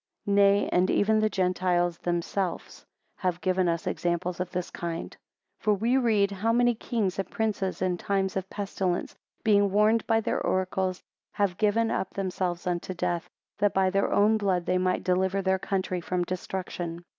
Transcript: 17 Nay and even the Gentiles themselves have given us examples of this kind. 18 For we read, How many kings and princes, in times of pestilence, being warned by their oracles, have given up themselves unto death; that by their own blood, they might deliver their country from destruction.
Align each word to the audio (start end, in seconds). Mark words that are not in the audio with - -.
17 0.25 0.35
Nay 0.35 0.67
and 0.71 0.89
even 0.89 1.19
the 1.19 1.29
Gentiles 1.29 1.99
themselves 1.99 2.87
have 3.17 3.39
given 3.39 3.69
us 3.69 3.85
examples 3.85 4.39
of 4.39 4.49
this 4.49 4.71
kind. 4.71 5.11
18 5.59 5.59
For 5.59 5.73
we 5.75 5.95
read, 5.95 6.31
How 6.31 6.51
many 6.51 6.73
kings 6.73 7.19
and 7.19 7.29
princes, 7.29 7.83
in 7.83 7.99
times 7.99 8.35
of 8.35 8.49
pestilence, 8.49 9.13
being 9.43 9.69
warned 9.71 10.07
by 10.07 10.19
their 10.19 10.41
oracles, 10.41 11.03
have 11.33 11.55
given 11.55 11.91
up 11.91 12.15
themselves 12.15 12.65
unto 12.65 12.95
death; 12.95 13.29
that 13.59 13.75
by 13.75 13.91
their 13.91 14.11
own 14.11 14.37
blood, 14.39 14.65
they 14.65 14.79
might 14.79 15.03
deliver 15.03 15.39
their 15.43 15.59
country 15.59 16.01
from 16.01 16.23
destruction. 16.23 17.05